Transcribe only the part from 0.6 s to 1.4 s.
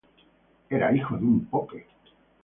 Era hijo de